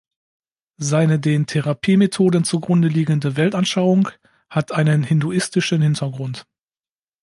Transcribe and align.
Seine 0.79 1.19
den 1.19 1.45
Therapiemethoden 1.45 2.43
zugrunde 2.43 2.87
liegende 2.87 3.37
Weltanschauung 3.37 4.09
hat 4.49 4.71
einen 4.71 5.03
hinduistischen 5.03 5.83
Hintergrund. 5.83 6.47